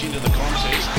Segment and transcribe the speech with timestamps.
[0.00, 0.90] much into the contest.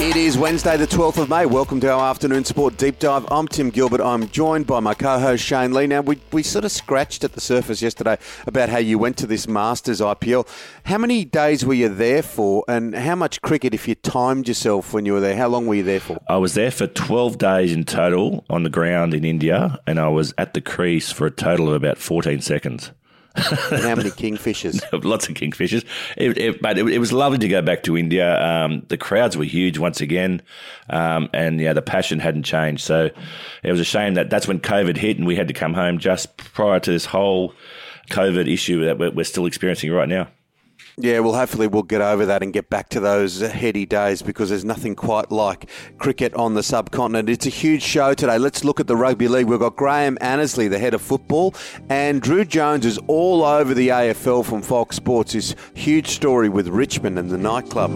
[0.00, 1.46] It is Wednesday, the 12th of May.
[1.46, 3.24] Welcome to our afternoon sport deep dive.
[3.30, 4.00] I'm Tim Gilbert.
[4.00, 5.86] I'm joined by my co host Shane Lee.
[5.86, 9.28] Now, we, we sort of scratched at the surface yesterday about how you went to
[9.28, 10.48] this Masters IPL.
[10.84, 14.92] How many days were you there for, and how much cricket, if you timed yourself
[14.92, 16.18] when you were there, how long were you there for?
[16.28, 20.08] I was there for 12 days in total on the ground in India, and I
[20.08, 22.90] was at the crease for a total of about 14 seconds.
[23.70, 24.82] and how many kingfishers?
[25.04, 25.84] Lots of kingfishers.
[26.16, 28.38] It, it, but it, it, was lovely to go back to India.
[28.40, 30.42] Um, the crowds were huge once again,
[30.90, 32.82] um, and yeah, the passion hadn't changed.
[32.82, 33.08] So
[33.62, 35.98] it was a shame that that's when COVID hit, and we had to come home
[35.98, 37.54] just prior to this whole
[38.10, 40.28] COVID issue that we're, we're still experiencing right now.
[40.98, 44.50] Yeah, well, hopefully we'll get over that and get back to those heady days because
[44.50, 47.30] there's nothing quite like cricket on the subcontinent.
[47.30, 48.36] It's a huge show today.
[48.38, 49.46] Let's look at the rugby league.
[49.46, 51.54] We've got Graham Annesley, the head of football,
[51.88, 55.32] and Drew Jones is all over the AFL from Fox Sports.
[55.32, 57.90] His huge story with Richmond and the nightclub.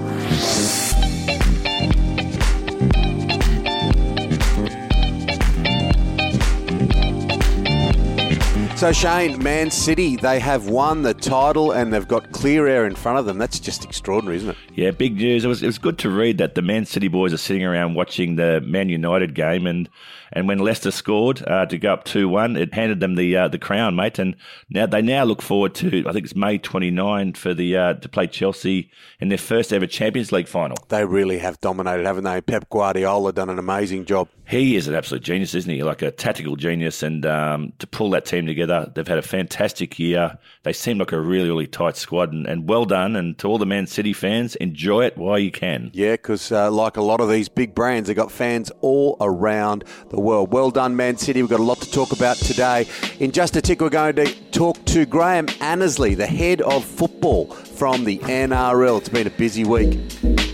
[8.77, 12.95] So, Shane, Man City, they have won the title and they've got clear air in
[12.95, 13.39] front of them.
[13.39, 14.57] That's just extraordinary, isn't it?
[14.75, 15.47] Yeah, big news.
[15.47, 17.95] It was, it was good to read that the Man City boys are sitting around
[17.95, 19.89] watching the Man United game and
[20.33, 23.49] and when Leicester scored uh, to go up two one, it handed them the uh,
[23.49, 24.19] the crown, mate.
[24.19, 24.37] And
[24.71, 28.09] now they now look forward to I think it's May 29 for the uh, to
[28.09, 30.77] play Chelsea in their first ever Champions League final.
[30.89, 32.41] They really have dominated, haven't they?
[32.41, 34.29] Pep Guardiola done an amazing job.
[34.49, 35.83] He is an absolute genius, isn't he?
[35.83, 39.99] Like a tactical genius, and um, to pull that team together, they've had a fantastic
[39.99, 40.39] year.
[40.63, 43.17] They seem like a really, really tight squad, and, and well done.
[43.17, 45.91] And to all the Man City fans, enjoy it while you can.
[45.93, 49.85] Yeah, because uh, like a lot of these big brands, they've got fans all around
[50.11, 50.53] the world.
[50.53, 51.41] Well done, Man City.
[51.41, 52.87] We've got a lot to talk about today.
[53.21, 57.47] In just a tick, we're going to talk to Graham Annesley, the head of football
[57.47, 58.99] from the NRL.
[58.99, 60.46] It's been a busy week.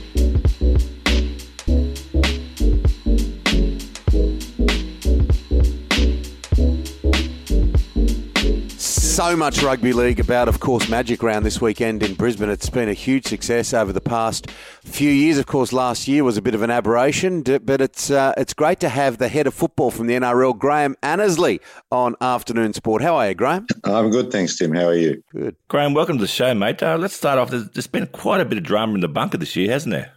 [9.22, 12.50] So much rugby league about, of course, Magic Round this weekend in Brisbane.
[12.50, 15.38] It's been a huge success over the past few years.
[15.38, 18.80] Of course, last year was a bit of an aberration, but it's uh, it's great
[18.80, 21.60] to have the head of football from the NRL, Graham Annesley,
[21.92, 23.00] on Afternoon Sport.
[23.00, 23.68] How are you, Graham?
[23.84, 24.74] I'm good, thanks, Tim.
[24.74, 25.22] How are you?
[25.30, 25.54] Good.
[25.68, 26.82] Graham, welcome to the show, mate.
[26.82, 27.50] Uh, let's start off.
[27.50, 30.12] There's, there's been quite a bit of drama in the bunker this year, hasn't there?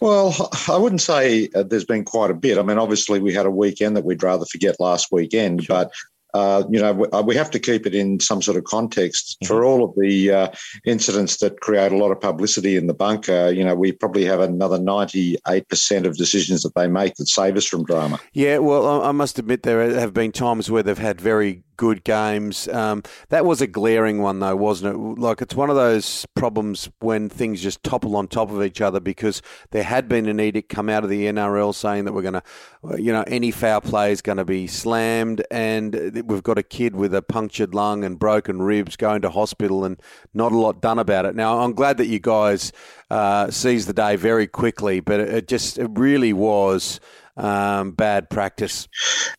[0.00, 2.56] Well, I wouldn't say uh, there's been quite a bit.
[2.56, 5.84] I mean, obviously, we had a weekend that we'd rather forget last weekend, sure.
[5.84, 5.92] but
[6.34, 9.36] uh, you know, uh, we have to keep it in some sort of context.
[9.42, 9.46] Mm-hmm.
[9.46, 10.48] For all of the uh,
[10.84, 14.40] incidents that create a lot of publicity in the bunker, you know, we probably have
[14.40, 18.18] another 98% of decisions that they make that save us from drama.
[18.32, 22.68] Yeah, well, I must admit there have been times where they've had very good games.
[22.68, 25.20] Um, that was a glaring one, though, wasn't it?
[25.20, 29.00] Like, it's one of those problems when things just topple on top of each other
[29.00, 32.34] because there had been an edict come out of the NRL saying that we're going
[32.34, 32.42] to,
[32.98, 35.44] you know, any foul play is going to be slammed.
[35.50, 39.84] And we've got a kid with a punctured lung and broken ribs going to hospital
[39.84, 40.00] and
[40.34, 41.34] not a lot done about it.
[41.34, 42.72] Now, I'm glad that you guys
[43.10, 47.00] uh, seized the day very quickly, but it just, it really was
[47.36, 48.88] um, bad practice.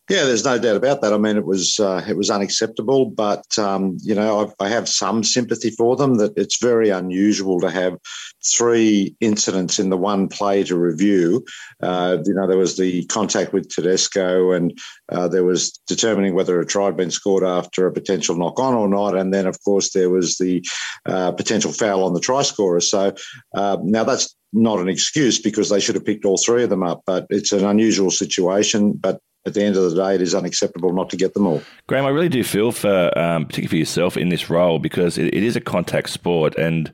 [0.09, 1.13] Yeah, there's no doubt about that.
[1.13, 4.89] I mean, it was uh, it was unacceptable, but um, you know, I've, I have
[4.89, 6.15] some sympathy for them.
[6.15, 7.97] That it's very unusual to have
[8.45, 11.45] three incidents in the one play to review.
[11.81, 14.77] Uh, you know, there was the contact with Tedesco, and
[15.09, 18.73] uh, there was determining whether a try had been scored after a potential knock on
[18.73, 20.63] or not, and then of course there was the
[21.05, 22.81] uh, potential foul on the try scorer.
[22.81, 23.13] So
[23.55, 26.83] uh, now that's not an excuse because they should have picked all three of them
[26.83, 28.93] up, but it's an unusual situation.
[28.93, 31.61] But at the end of the day, it is unacceptable not to get them all.
[31.87, 35.33] Graham, I really do feel for, um, particularly for yourself in this role, because it,
[35.33, 36.91] it is a contact sport, and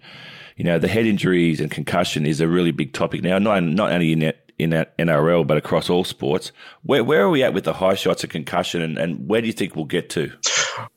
[0.56, 3.38] you know the head injuries and concussion is a really big topic now.
[3.38, 6.52] Not not only in in NRL, but across all sports.
[6.84, 9.48] Where where are we at with the high shots of concussion, and, and where do
[9.48, 10.32] you think we'll get to?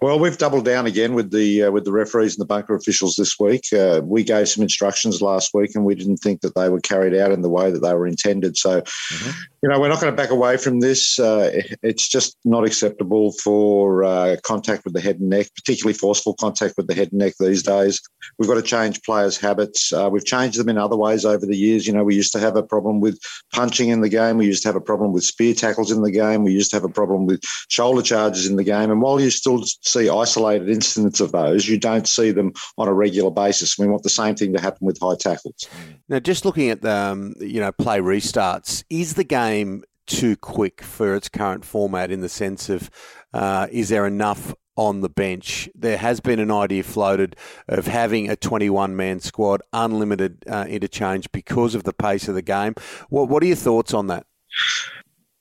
[0.01, 3.17] Well, we've doubled down again with the uh, with the referees and the bunker officials
[3.17, 3.73] this week.
[3.73, 7.15] Uh, we gave some instructions last week, and we didn't think that they were carried
[7.15, 8.57] out in the way that they were intended.
[8.57, 9.31] So, mm-hmm.
[9.63, 11.19] you know, we're not going to back away from this.
[11.19, 16.35] Uh, it's just not acceptable for uh, contact with the head and neck, particularly forceful
[16.35, 18.01] contact with the head and neck these days.
[18.39, 19.93] We've got to change players' habits.
[19.93, 21.87] Uh, we've changed them in other ways over the years.
[21.87, 23.19] You know, we used to have a problem with
[23.53, 24.39] punching in the game.
[24.39, 26.45] We used to have a problem with spear tackles in the game.
[26.45, 28.91] We used to have a problem with shoulder charges in the game.
[28.91, 31.69] And while you still see isolated incidents of those.
[31.69, 33.79] You don't see them on a regular basis.
[33.79, 35.69] We want the same thing to happen with high tackles.
[36.09, 40.83] Now, just looking at the um, you know play restarts, is the game too quick
[40.83, 42.91] for its current format in the sense of
[43.33, 45.69] uh, is there enough on the bench.
[45.75, 47.37] There has been an idea floated
[47.69, 52.43] of having a 21 man squad, unlimited uh, interchange because of the pace of the
[52.43, 52.75] game.
[53.09, 54.27] What, what are your thoughts on that?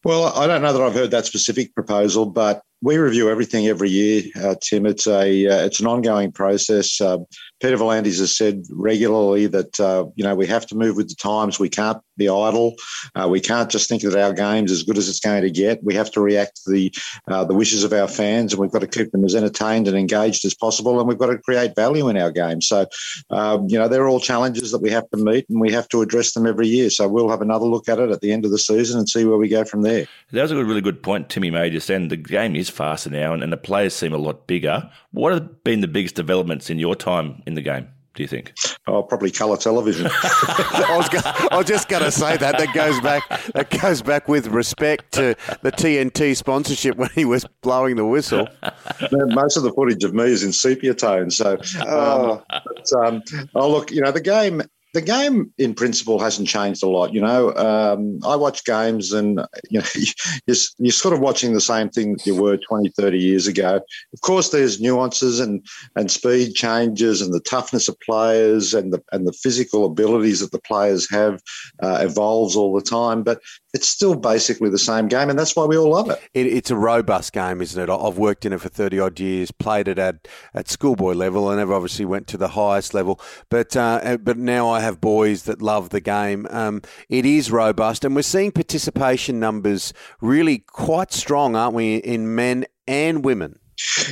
[0.04, 3.90] Well, I don't know that I've heard that specific proposal, but we review everything every
[3.90, 4.86] year, uh, Tim.
[4.86, 7.00] It's a uh, it's an ongoing process.
[7.00, 7.20] Uh,
[7.62, 11.16] Peter V'landys has said regularly that uh, you know we have to move with the
[11.16, 11.60] times.
[11.60, 12.76] We can't be idle.
[13.16, 15.84] Uh, we can't just think that our game's as good as it's going to get.
[15.84, 16.94] We have to react to the
[17.28, 19.98] uh, the wishes of our fans, and we've got to keep them as entertained and
[19.98, 21.00] engaged as possible.
[21.00, 22.62] And we've got to create value in our game.
[22.62, 22.86] So
[23.30, 26.02] um, you know they're all challenges that we have to meet, and we have to
[26.02, 26.90] address them every year.
[26.90, 29.26] So we'll have another look at it at the end of the season and see
[29.26, 30.08] where we go from there.
[30.32, 32.08] That was a really good point Timmy made just then.
[32.08, 34.90] The game is faster now, and, and the players seem a lot bigger.
[35.12, 37.90] What have been the biggest developments in your time in the game?
[38.14, 38.54] Do you think?
[38.88, 40.08] Oh, probably colour television.
[40.24, 42.58] I, was go- I was just going to say that.
[42.58, 43.24] That goes back.
[43.54, 48.48] That goes back with respect to the TNT sponsorship when he was blowing the whistle.
[49.12, 51.32] Most of the footage of me is in sepia tone.
[51.32, 51.54] So,
[51.88, 53.24] um, but, um,
[53.56, 54.62] oh look, you know the game
[54.94, 57.14] the game in principle hasn't changed a lot.
[57.14, 59.40] You know, um, I watch games and,
[59.70, 59.86] you know,
[60.48, 63.82] you're, you're, sort of watching the same thing that you were 20, 30 years ago.
[64.14, 65.66] Of course, there's nuances and,
[65.96, 70.52] and speed changes and the toughness of players and the, and the physical abilities that
[70.52, 71.42] the players have
[71.82, 73.24] uh, evolves all the time.
[73.24, 73.42] But
[73.74, 76.22] it's still basically the same game, and that's why we all love it.
[76.34, 76.48] it.
[76.48, 77.92] It's a robust game, isn't it?
[77.92, 81.62] I've worked in it for 30 odd years, played it at, at schoolboy level, and
[81.62, 83.20] I've obviously went to the highest level.
[83.50, 86.48] But, uh, but now I have boys that love the game.
[86.50, 92.36] Um, it is robust, and we're seeing participation numbers really quite strong, aren't we, in
[92.36, 93.58] men and women?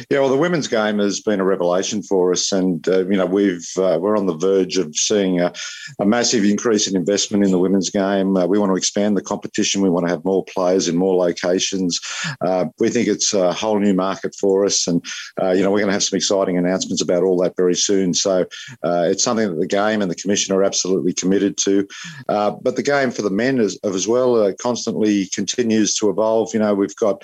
[0.10, 3.26] Yeah, well, the women's game has been a revelation for us, and uh, you know
[3.26, 5.54] we've uh, we're on the verge of seeing a,
[6.00, 8.36] a, massive increase in investment in the women's game.
[8.36, 9.82] Uh, we want to expand the competition.
[9.82, 12.00] We want to have more players in more locations.
[12.42, 15.06] Uh, we think it's a whole new market for us, and
[15.42, 18.14] uh, you know we're going to have some exciting announcements about all that very soon.
[18.14, 18.42] So
[18.84, 21.88] uh, it's something that the game and the commission are absolutely committed to.
[22.28, 26.54] but the game for the men as, as well constantly continues to evolve.
[26.54, 27.24] You know we've got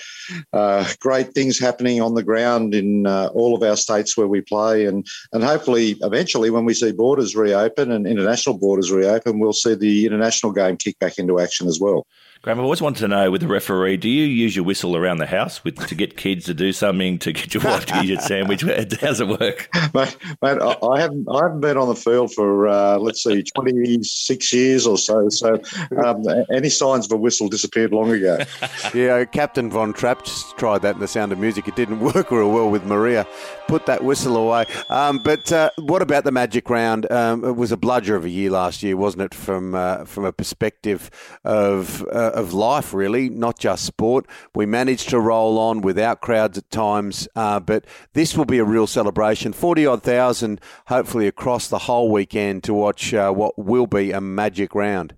[1.00, 4.40] great things happening on the ground around in uh, all of our states where we
[4.40, 9.52] play, and and hopefully eventually when we see borders reopen and international borders reopen, we'll
[9.52, 12.06] see the international game kick back into action as well.
[12.42, 15.18] Graham, I always wanted to know with the referee, do you use your whistle around
[15.18, 18.16] the house with to get kids to do something, to get your wife to eat
[18.16, 18.62] a sandwich?
[18.62, 19.68] How does it work?
[19.94, 24.02] Mate, mate, I haven't I haven't been on the field for uh, let's see, twenty
[24.02, 25.28] six years or so.
[25.28, 25.60] So
[26.04, 28.38] um, any signs of a whistle disappeared long ago.
[28.94, 31.66] yeah, Captain Von Trapp just tried that in The Sound of Music.
[31.66, 33.26] It didn't work real well with Maria.
[33.66, 34.66] Put that whistle away.
[34.90, 37.10] Um, but uh, what about the Magic Round?
[37.10, 39.34] Um, it was a bludger of a year last year, wasn't it?
[39.34, 41.10] From uh, from a perspective
[41.44, 44.26] of uh, of life, really, not just sport.
[44.54, 48.64] We managed to roll on without crowds at times, uh, but this will be a
[48.64, 49.52] real celebration.
[49.52, 54.20] 40 odd thousand, hopefully, across the whole weekend to watch uh, what will be a
[54.20, 55.14] magic round.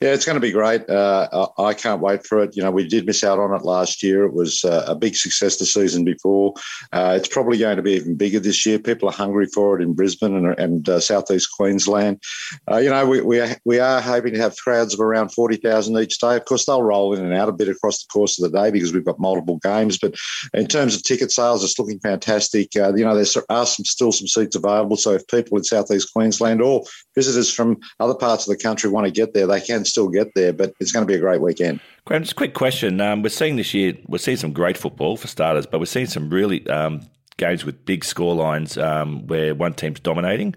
[0.00, 0.88] Yeah, it's going to be great.
[0.88, 2.56] Uh, I can't wait for it.
[2.56, 4.24] You know, we did miss out on it last year.
[4.24, 6.54] It was uh, a big success the season before.
[6.92, 8.78] Uh, it's probably going to be even bigger this year.
[8.78, 12.22] People are hungry for it in Brisbane and, and uh, southeast Queensland.
[12.70, 15.96] Uh, you know, we, we are, we are hoping to have crowds of around 40,000
[15.98, 16.36] each day.
[16.36, 18.70] Of course, they'll roll in and out a bit across the course of the day
[18.70, 19.98] because we've got multiple games.
[19.98, 20.14] But
[20.54, 22.70] in terms of ticket sales, it's looking fantastic.
[22.76, 24.96] Uh, you know, there are some, still some seats available.
[24.96, 29.06] So if people in southeast Queensland or visitors from other parts of the country want
[29.06, 29.46] to get there.
[29.46, 31.80] They can still get there, but it's going to be a great weekend.
[32.04, 33.00] Graham, just a quick question.
[33.00, 36.06] Um, we're seeing this year, we're seeing some great football for starters, but we're seeing
[36.06, 37.02] some really um,
[37.36, 40.54] games with big score lines um, where one team's dominating.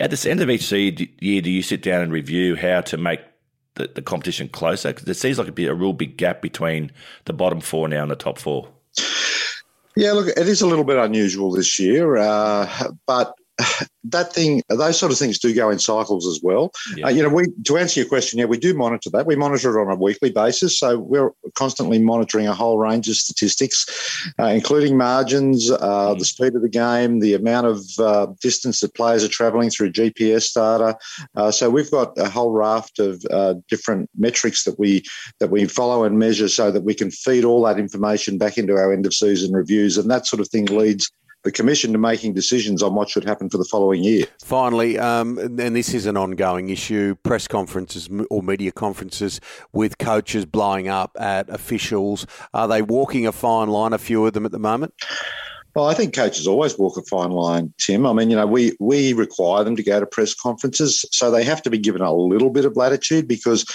[0.00, 3.20] At the end of each year, do you sit down and review how to make
[3.74, 4.90] the, the competition closer?
[4.90, 6.92] Because there seems like a, a real big gap between
[7.24, 8.68] the bottom four now and the top four.
[9.96, 12.68] Yeah, look, it is a little bit unusual this year, uh,
[13.06, 13.34] but
[14.04, 16.72] that thing, those sort of things do go in cycles as well.
[16.96, 17.06] Yeah.
[17.06, 19.26] Uh, you know, we to answer your question, yeah, we do monitor that.
[19.26, 23.16] We monitor it on a weekly basis, so we're constantly monitoring a whole range of
[23.16, 23.86] statistics,
[24.38, 26.18] uh, including margins, uh, mm.
[26.18, 29.92] the speed of the game, the amount of uh, distance that players are travelling through
[29.92, 30.96] GPS data.
[31.34, 35.02] Uh, so we've got a whole raft of uh, different metrics that we
[35.40, 38.74] that we follow and measure, so that we can feed all that information back into
[38.74, 41.10] our end of season reviews, and that sort of thing leads
[41.46, 44.26] the Commission to making decisions on what should happen for the following year.
[44.42, 49.40] Finally, um, and this is an ongoing issue press conferences or media conferences
[49.72, 52.26] with coaches blowing up at officials.
[52.52, 54.92] Are they walking a fine line, a few of them at the moment?
[55.76, 58.06] Well, I think coaches always walk a fine line, Tim.
[58.06, 61.44] I mean, you know, we we require them to go to press conferences, so they
[61.44, 63.66] have to be given a little bit of latitude because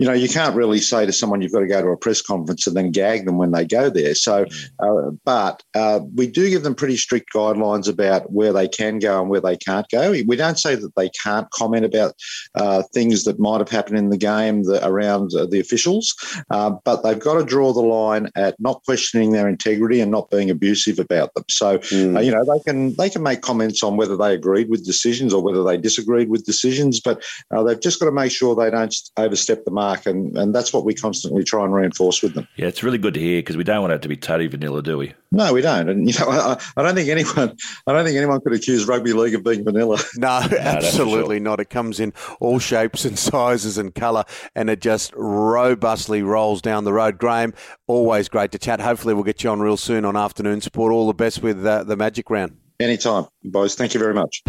[0.00, 2.22] you know, you can't really say to someone you've got to go to a press
[2.22, 4.14] conference and then gag them when they go there.
[4.14, 4.46] So,
[4.78, 9.20] uh, but uh, we do give them pretty strict guidelines about where they can go
[9.20, 10.10] and where they can't go.
[10.10, 12.14] We don't say that they can't comment about
[12.54, 16.14] uh, things that might have happened in the game that, around uh, the officials,
[16.50, 20.30] uh, but they've got to draw the line at not questioning their integrity and not
[20.30, 21.39] being abusive about them.
[21.48, 22.24] So, mm.
[22.24, 25.42] you know, they can they can make comments on whether they agreed with decisions or
[25.42, 27.22] whether they disagreed with decisions, but
[27.66, 30.72] they've just got to make sure they don't overstep the mark mark, and, and that's
[30.72, 32.46] what we constantly try and reinforce with them.
[32.56, 34.82] Yeah, it's really good to hear because we don't want it to be totally vanilla,
[34.82, 35.14] do we?
[35.32, 35.88] No, we don't.
[35.88, 37.56] And you know, I, I, don't think anyone,
[37.86, 39.98] I don't think anyone could accuse rugby league of being vanilla.
[40.16, 41.44] No, no absolutely sure.
[41.44, 41.60] not.
[41.60, 46.84] It comes in all shapes and sizes and colour, and it just robustly rolls down
[46.84, 47.16] the road.
[47.18, 47.54] Graham,
[47.86, 48.80] always great to chat.
[48.80, 50.92] Hopefully, we'll get you on real soon on afternoon sport.
[50.92, 52.56] All the best with uh, the Magic Round.
[52.80, 53.74] Anytime, boys.
[53.76, 54.42] Thank you very much.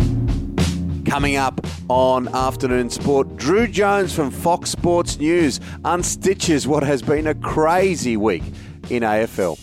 [1.05, 7.27] Coming up on Afternoon Sport, Drew Jones from Fox Sports News unstitches what has been
[7.27, 8.43] a crazy week
[8.89, 9.59] in AFL.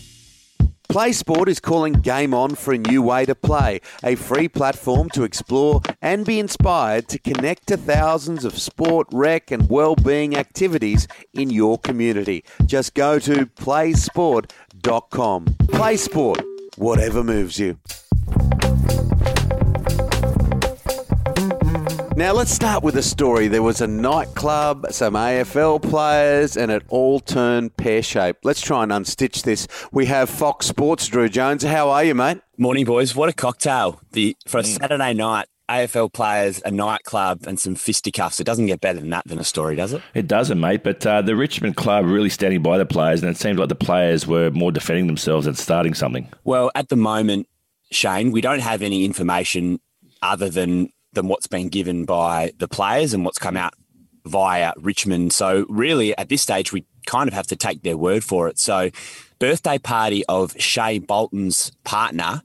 [0.89, 5.07] Play Sport is calling Game On for a new way to play, a free platform
[5.09, 11.07] to explore and be inspired to connect to thousands of sport, rec, and well-being activities
[11.31, 12.43] in your community.
[12.65, 15.45] Just go to playsport.com.
[15.67, 16.41] Play Sport,
[16.75, 17.77] whatever moves you.
[22.19, 23.47] Now, let's start with a story.
[23.47, 28.43] There was a nightclub, some AFL players, and it all turned pear shaped.
[28.43, 29.69] Let's try and unstitch this.
[29.93, 31.63] We have Fox Sports, Drew Jones.
[31.63, 32.41] How are you, mate?
[32.57, 33.15] Morning, boys.
[33.15, 34.01] What a cocktail.
[34.11, 34.65] The For a mm.
[34.65, 38.41] Saturday night, AFL players, a nightclub, and some fisticuffs.
[38.41, 40.01] It doesn't get better than that than a story, does it?
[40.13, 40.83] It doesn't, mate.
[40.83, 43.75] But uh, the Richmond club really standing by the players, and it seems like the
[43.75, 46.27] players were more defending themselves than starting something.
[46.43, 47.47] Well, at the moment,
[47.91, 49.79] Shane, we don't have any information
[50.21, 53.73] other than than what's been given by the players and what's come out
[54.25, 55.33] via Richmond.
[55.33, 58.59] So really, at this stage, we kind of have to take their word for it.
[58.59, 58.91] So,
[59.39, 62.43] birthday party of Shai Bolton's partner.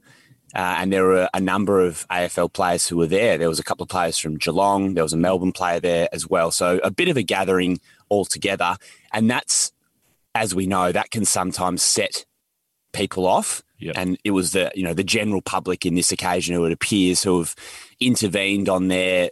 [0.54, 3.36] Uh, and there were a number of AFL players who were there.
[3.36, 4.94] There was a couple of players from Geelong.
[4.94, 6.52] There was a Melbourne player there as well.
[6.52, 8.76] So a bit of a gathering altogether.
[9.12, 9.72] And that's,
[10.32, 12.24] as we know, that can sometimes set
[12.92, 13.64] people off.
[13.78, 13.94] Yep.
[13.98, 17.22] And it was the you know the general public in this occasion who it appears
[17.24, 17.54] who have
[18.06, 19.30] intervened on their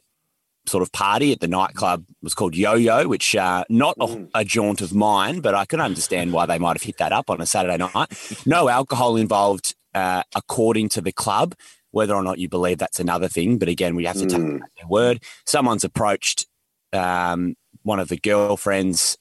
[0.67, 4.29] sort of party at the nightclub it was called Yo Yo, which uh, not mm.
[4.35, 7.13] a, a, jaunt of mine, but I can understand why they might have hit that
[7.13, 8.43] up on a Saturday night.
[8.47, 11.55] No alcohol involved, uh, according to the club.
[11.91, 14.31] Whether or not you believe that's another thing, but again, we have to mm.
[14.31, 15.23] take their word.
[15.45, 16.47] Someone's approached
[16.93, 19.19] um, one of the girlfriends.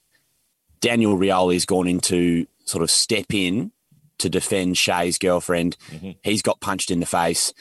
[0.80, 3.72] Daniel Rioli's gone into sort of step in
[4.18, 5.76] to defend Shai's girlfriend.
[5.90, 6.12] Mm-hmm.
[6.22, 7.52] He's got punched in the face,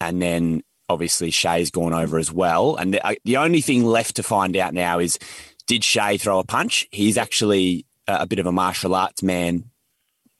[0.00, 2.76] and then obviously Shai's gone over as well.
[2.76, 5.18] And the, uh, the only thing left to find out now is
[5.66, 6.86] did Shai throw a punch?
[6.90, 9.64] He's actually a, a bit of a martial arts man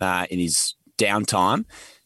[0.00, 1.64] uh, in his downtime.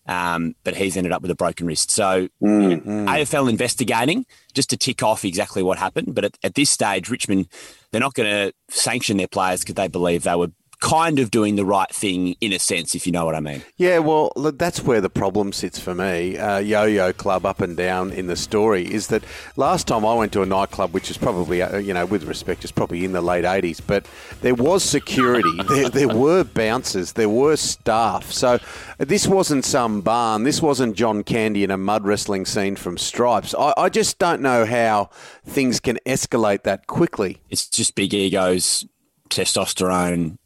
[0.09, 1.91] Um, but he's ended up with a broken wrist.
[1.91, 3.09] So mm-hmm.
[3.09, 4.25] AFL investigating
[4.55, 6.15] just to tick off exactly what happened.
[6.15, 7.49] But at, at this stage, Richmond,
[7.91, 11.57] they're not going to sanction their players because they believe they were kind of doing
[11.57, 13.63] the right thing in a sense, if you know what I mean.
[13.77, 16.37] Yeah, well, that's where the problem sits for me.
[16.37, 19.25] Uh, Yo-Yo Club up and down in the story is that
[19.57, 22.65] last time I went to a nightclub, which is probably, uh, you know, with respect,
[22.65, 24.07] is probably in the late 80s, but
[24.43, 28.31] there was security, there, there were bouncers, there were staff.
[28.31, 28.59] So
[28.99, 33.55] this wasn't some barn, this wasn't John Candy in a mud wrestling scene from Stripes.
[33.55, 35.11] I, I just don't know how
[35.45, 37.39] things can escalate that quickly.
[37.49, 38.85] It's just big egos,
[39.31, 40.37] testosterone,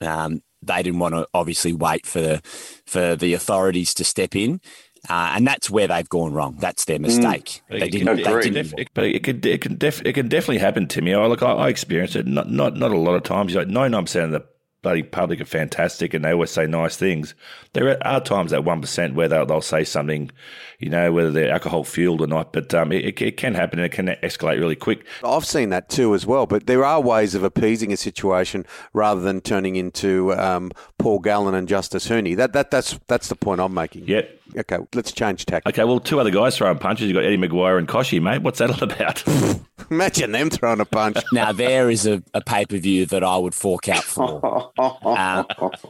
[0.00, 2.40] um, they didn't want to obviously wait for the,
[2.86, 4.60] for the authorities to step in.
[5.08, 6.58] Uh, and that's where they've gone wrong.
[6.60, 7.02] That's their mm.
[7.02, 7.62] mistake.
[7.70, 7.80] Mm.
[7.80, 8.16] They didn't.
[8.16, 8.78] They didn't.
[8.78, 11.14] It, but it can, it can, def, it can definitely happen to me.
[11.14, 12.26] I look, I, I experienced it.
[12.26, 13.54] Not, not, not a lot of times.
[13.54, 14.46] Like ninety nine percent of the
[14.82, 17.34] bloody public are fantastic and they always say nice things.
[17.72, 20.30] There are times that 1% where they'll, they'll say something,
[20.78, 23.86] you know, whether they're alcohol fueled or not, but um, it, it, can happen and
[23.86, 25.04] it can escalate really quick.
[25.22, 29.20] I've seen that too as well, but there are ways of appeasing a situation rather
[29.20, 32.36] than turning into um, Paul Gallen and Justis Huni.
[32.36, 34.06] That, that, that's, that's the point I'm making.
[34.06, 34.22] Yeah.
[34.56, 35.62] Okay, let's change tack.
[35.64, 37.06] Okay, well, two other guys throwing punches.
[37.06, 38.42] You've got Eddie McGuire and Kochie, mate.
[38.42, 39.22] What's that all about?
[39.90, 41.18] Imagine them throwing a punch.
[41.32, 44.72] Now, there is a, a pay per view that I would fork out for.
[44.78, 45.44] uh,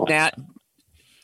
[0.09, 0.31] now,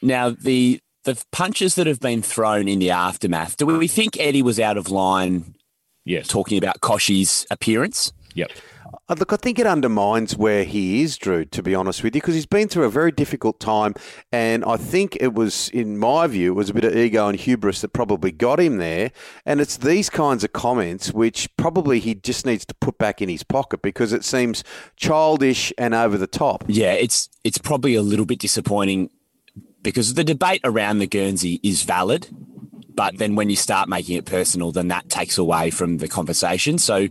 [0.02, 3.56] now the the punches that have been thrown in the aftermath.
[3.56, 5.54] Do we think Eddie was out of line?
[6.04, 6.26] Yes.
[6.28, 8.12] Talking about Kochie's appearance.
[8.36, 8.50] Yep.
[9.08, 12.20] Uh, Look, I think it undermines where he is, Drew, to be honest with you,
[12.20, 13.94] because he's been through a very difficult time.
[14.30, 17.38] And I think it was, in my view, it was a bit of ego and
[17.38, 19.10] hubris that probably got him there.
[19.44, 23.28] And it's these kinds of comments which probably he just needs to put back in
[23.28, 24.62] his pocket because it seems
[24.96, 26.64] childish and over the top.
[26.68, 29.10] Yeah, it's it's probably a little bit disappointing
[29.82, 32.28] because the debate around the Guernsey is valid,
[32.92, 36.76] but then when you start making it personal, then that takes away from the conversation.
[36.78, 37.08] So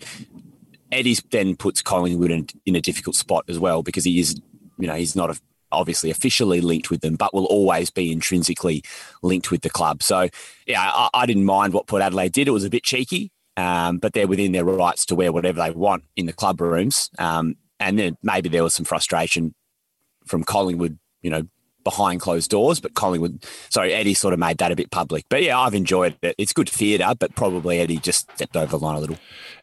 [0.95, 4.35] Eddie then puts Collingwood in, in a difficult spot as well because he is,
[4.77, 5.39] you know, he's not a,
[5.71, 8.83] obviously officially linked with them, but will always be intrinsically
[9.21, 10.01] linked with the club.
[10.01, 10.29] So
[10.65, 12.47] yeah, I, I didn't mind what Port Adelaide did.
[12.47, 15.71] It was a bit cheeky, um, but they're within their rights to wear whatever they
[15.71, 17.09] want in the club rooms.
[17.19, 19.53] Um, and then maybe there was some frustration
[20.25, 21.43] from Collingwood, you know,
[21.85, 25.23] behind closed doors, but Collingwood, sorry, Eddie sort of made that a bit public.
[25.29, 26.35] But yeah, I've enjoyed it.
[26.37, 29.17] It's good theatre, but probably Eddie just stepped over the line a little.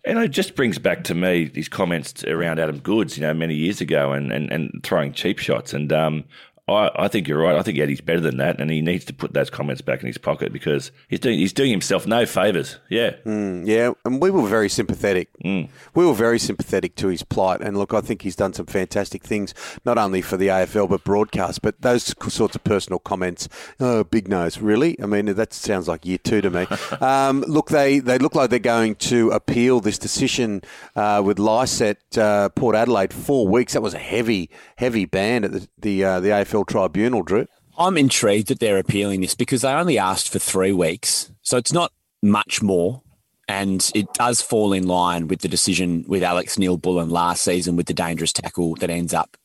[0.05, 3.55] And it just brings back to me these comments around Adam Goodes, you know, many
[3.55, 5.75] years ago and, and, and throwing cheap shots.
[5.75, 6.25] And um,
[6.69, 7.57] I, I think you're right.
[7.57, 10.07] I think Eddie's better than that, and he needs to put those comments back in
[10.07, 12.78] his pocket because he's doing he's doing himself no favours.
[12.88, 15.28] Yeah, Mm, yeah, and we were very sympathetic.
[15.45, 15.69] Mm.
[15.95, 19.25] We were very sympathetic to his plight, and look, I think he's done some fantastic
[19.25, 19.54] things,
[19.85, 21.62] not only for the AFL but broadcast.
[21.62, 23.49] But those sorts of personal comments,
[23.81, 25.00] oh, big nose, really?
[25.02, 26.66] I mean, that sounds like year two to me.
[27.00, 30.62] um, look, they they look like they're going to appeal this decision
[30.95, 33.73] uh, with Lycett uh, Port Adelaide four weeks.
[33.73, 37.47] That was a heavy, heavy ban at the the, uh, the AFL tribunal, Drew.
[37.78, 41.33] I'm intrigued that they're appealing this because they only asked for three weeks.
[41.42, 41.92] So it's not
[42.23, 43.02] much more.
[43.49, 47.87] And it does fall in line with the decision with Alex Neal-Bullen last season with
[47.87, 49.37] the dangerous tackle that ends up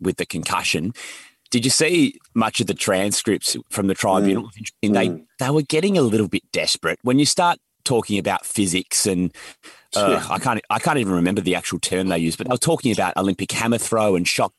[0.00, 0.94] with the concussion.
[1.50, 4.44] Did you see much of the transcripts from the tribunal?
[4.44, 4.72] Mm.
[4.82, 5.26] And they, mm.
[5.38, 6.98] they were getting a little bit desperate.
[7.02, 9.32] When you start talking about physics and
[9.94, 12.58] uh, I can't I can't even remember the actual term they used, but they were
[12.58, 14.52] talking about Olympic hammer throw and shot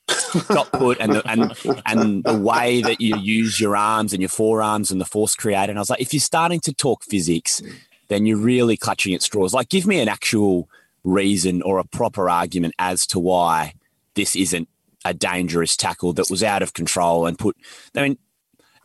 [0.48, 1.54] shot put and the, and
[1.86, 5.72] and the way that you use your arms and your forearms and the force created.
[5.72, 7.62] And I was like, if you're starting to talk physics,
[8.10, 9.54] then you're really clutching at straws.
[9.54, 10.70] Like, give me an actual
[11.04, 13.74] reason or a proper argument as to why
[14.16, 14.70] this isn't
[15.06, 17.58] a dangerous tackle that was out of control and put.
[17.96, 18.18] I mean,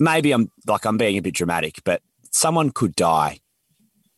[0.00, 3.40] maybe I'm like I'm being a bit dramatic, but someone could die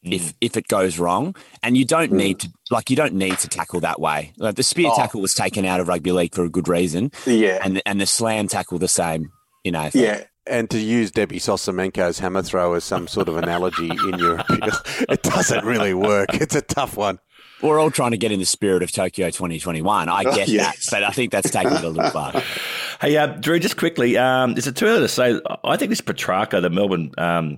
[0.02, 3.49] if if it goes wrong, and you don't need to like you don't need to
[3.49, 4.32] tackle that way.
[4.39, 4.97] Like the spear Oh.
[4.97, 8.00] tackle was taken out of rugby league for a good reason, Yeah, and the, and
[8.00, 9.30] the slam tackle the same.
[9.65, 10.25] You know, Yeah.
[10.47, 14.73] And to use Debbie Sosimenko's hammer throw as some sort of analogy in your appeal,
[15.08, 16.32] it doesn't really work.
[16.32, 17.19] It's a tough one.
[17.63, 20.08] we're all trying to get in the spirit of Tokyo 2021.
[20.08, 20.86] I get yes.
[20.86, 22.43] that, but I think that's taking it a little far.
[23.00, 25.41] Hey, uh, Drew, just quickly, um, is it too early to say?
[25.65, 27.56] I think this Petracca, the Melbourne um,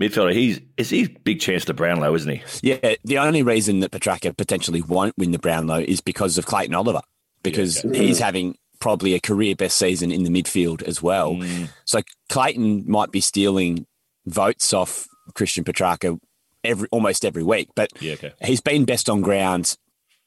[0.00, 2.42] midfielder, he's is he big chance to Brownlow, isn't he?
[2.62, 6.74] Yeah, the only reason that Petracca potentially won't win the Brownlow is because of Clayton
[6.74, 7.02] Oliver,
[7.42, 11.34] because he's having probably a career best season in the midfield as well.
[11.34, 11.68] Mm.
[11.84, 13.86] So Clayton might be stealing
[14.26, 16.18] votes off Christian Petracca
[16.64, 18.32] every almost every week, but Yeah, okay.
[18.42, 19.76] he's been best on ground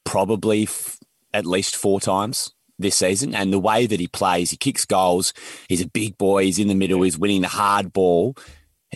[0.04, 0.98] probably f-
[1.34, 3.34] at least four times this season.
[3.34, 5.32] And the way that he plays, he kicks goals.
[5.68, 6.44] He's a big boy.
[6.44, 7.02] He's in the middle.
[7.02, 8.36] He's winning the hard ball.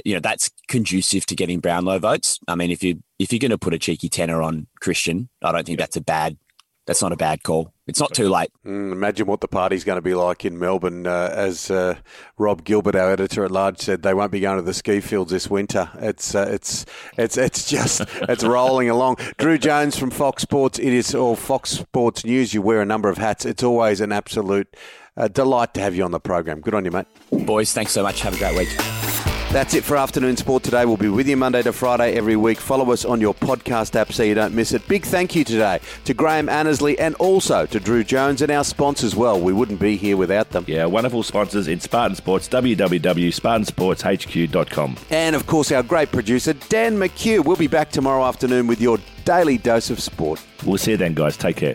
[0.05, 2.39] You know that's conducive to getting Brownlow votes.
[2.49, 5.53] I mean, if you if you're going to put a cheeky tenner on Christian, I
[5.53, 6.39] don't think that's a bad.
[6.87, 7.73] That's not a bad call.
[7.87, 8.51] It's not too late.
[8.67, 11.07] Mm, imagine what the party's going to be like in Melbourne.
[11.07, 11.97] Uh, as uh,
[12.39, 15.31] Rob Gilbert, our editor at large, said, they won't be going to the ski fields
[15.31, 15.89] this winter.
[16.01, 19.19] It's uh, it's it's it's just it's rolling along.
[19.39, 20.81] Drew Jones from Fox Sports.
[20.81, 22.53] It is all Fox Sports News.
[22.53, 23.45] You wear a number of hats.
[23.45, 24.75] It's always an absolute
[25.17, 26.61] uh, delight to have you on the program.
[26.61, 27.07] Good on you, mate.
[27.31, 28.21] Boys, thanks so much.
[28.23, 29.02] Have a great week.
[29.53, 30.87] That's it for Afternoon Sport today.
[30.87, 32.59] We'll be with you Monday to Friday every week.
[32.59, 34.89] Follow us on your podcast app so you don't miss it.
[34.89, 39.15] Big thank you today to Graham Annesley and also to Drew Jones and our sponsors.
[39.15, 40.65] Well, we wouldn't be here without them.
[40.67, 44.97] Yeah, wonderful sponsors in Spartan Sports, www.spartansportshq.com.
[45.11, 47.45] And of course, our great producer, Dan McHugh.
[47.45, 50.43] We'll be back tomorrow afternoon with your daily dose of sport.
[50.65, 51.37] We'll see you then, guys.
[51.37, 51.75] Take care.